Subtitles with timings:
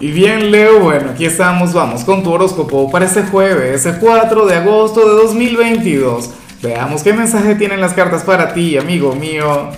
[0.00, 4.46] Y bien, Leo, bueno, aquí estamos, vamos con tu horóscopo para este jueves, ese 4
[4.46, 6.30] de agosto de 2022.
[6.62, 9.70] Veamos qué mensaje tienen las cartas para ti, amigo mío.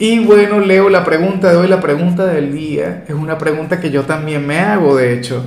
[0.00, 3.92] Y bueno, Leo, la pregunta de hoy, la pregunta del día, es una pregunta que
[3.92, 5.44] yo también me hago, de hecho.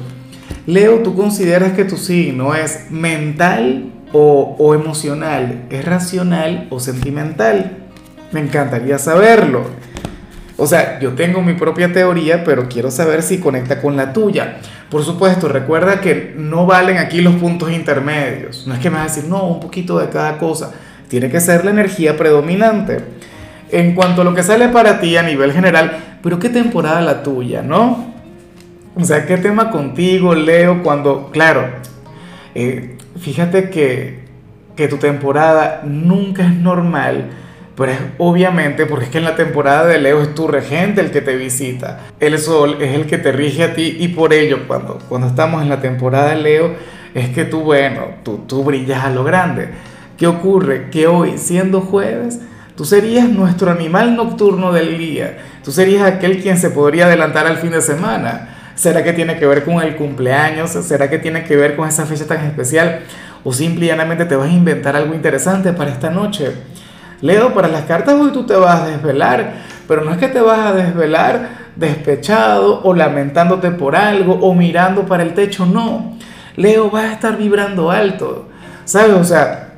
[0.66, 5.66] Leo, ¿tú consideras que tu signo es mental o, o emocional?
[5.70, 7.90] ¿Es racional o sentimental?
[8.32, 9.66] Me encantaría saberlo.
[10.62, 14.58] O sea, yo tengo mi propia teoría, pero quiero saber si conecta con la tuya.
[14.92, 18.68] Por supuesto, recuerda que no valen aquí los puntos intermedios.
[18.68, 20.72] No es que me vas a decir, no, un poquito de cada cosa.
[21.08, 23.00] Tiene que ser la energía predominante.
[23.72, 27.24] En cuanto a lo que sale para ti a nivel general, pero qué temporada la
[27.24, 28.14] tuya, ¿no?
[28.94, 31.72] O sea, qué tema contigo, Leo, cuando, claro,
[32.54, 34.26] eh, fíjate que,
[34.76, 37.32] que tu temporada nunca es normal
[37.82, 41.10] pero es obviamente porque es que en la temporada de Leo es tu regente el
[41.10, 42.02] que te visita.
[42.20, 45.64] El sol es el que te rige a ti y por ello cuando, cuando estamos
[45.64, 46.76] en la temporada de Leo
[47.16, 49.70] es que tú, bueno, tú, tú brillas a lo grande.
[50.16, 50.92] ¿Qué ocurre?
[50.92, 52.40] Que hoy, siendo jueves,
[52.78, 55.40] tú serías nuestro animal nocturno del día.
[55.64, 58.74] Tú serías aquel quien se podría adelantar al fin de semana.
[58.76, 60.70] ¿Será que tiene que ver con el cumpleaños?
[60.70, 63.00] ¿Será que tiene que ver con esa fecha tan especial?
[63.44, 66.52] ¿O simplemente te vas a inventar algo interesante para esta noche?
[67.22, 69.54] Leo, para las cartas hoy tú te vas a desvelar,
[69.88, 75.06] pero no es que te vas a desvelar despechado o lamentándote por algo o mirando
[75.06, 76.18] para el techo, no.
[76.56, 78.50] Leo, vas a estar vibrando alto,
[78.86, 79.14] ¿sabes?
[79.14, 79.74] O sea,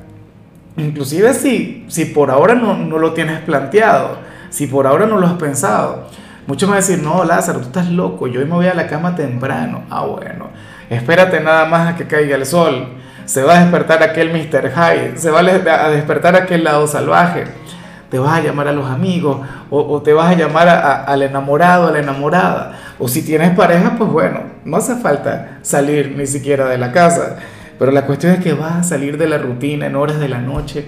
[0.76, 5.26] inclusive si, si por ahora no, no lo tienes planteado, si por ahora no lo
[5.26, 6.08] has pensado,
[6.46, 8.74] muchos me van a decir, no, Lázaro, tú estás loco, yo hoy me voy a
[8.74, 9.82] la cama temprano.
[9.90, 10.48] Ah, bueno,
[10.88, 12.88] espérate nada más a que caiga el sol
[13.24, 14.70] se va a despertar aquel Mr.
[14.70, 17.44] Hyde, se va a despertar aquel lado salvaje,
[18.14, 21.90] te vas a llamar a los amigos o, te vas a llamar al enamorado, a
[21.90, 22.78] la enamorada.
[23.00, 27.38] O si tienes pareja, pues bueno, no hace falta salir ni siquiera de la casa.
[27.76, 30.38] Pero la cuestión es que vas a salir de la rutina en horas de la
[30.38, 30.86] noche.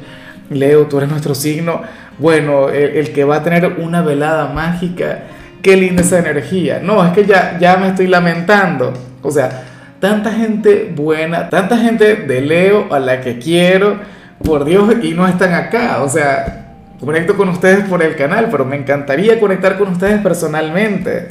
[0.51, 1.83] Leo, tú eres nuestro signo.
[2.19, 5.25] Bueno, el, que va a tener una velada mágica.
[5.63, 6.79] Qué linda esa energía.
[6.81, 8.93] No, es que ya, ya me estoy lamentando.
[9.21, 9.65] O sea,
[10.01, 13.99] tanta gente buena, tanta gente de Leo a la que quiero,
[14.43, 16.03] por Dios, y no están acá.
[16.03, 21.29] O sea, conecto con ustedes por el canal, pero me encantaría conectar con ustedes personalmente.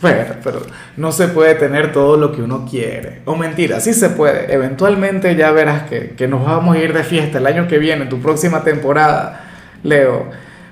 [0.00, 0.62] Bueno, pero
[0.96, 3.20] no se puede tener todo lo que uno quiere.
[3.24, 4.52] O mentira, sí se puede.
[4.52, 8.02] Eventualmente ya verás que, que nos vamos a ir de fiesta el año que viene,
[8.02, 9.44] en tu próxima temporada,
[9.84, 10.26] Leo.